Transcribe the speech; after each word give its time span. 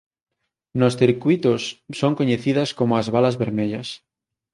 Nos 0.79 0.93
circuítos 1.01 1.61
son 1.99 2.11
coñecidas 2.19 2.69
como 2.79 2.93
as 2.95 3.07
balas 3.15 3.35
vermellas. 3.43 3.87